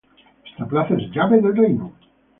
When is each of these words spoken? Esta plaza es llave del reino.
Esta 0.47 0.65
plaza 0.65 0.95
es 0.95 1.11
llave 1.11 1.39
del 1.39 1.55
reino. 1.55 1.93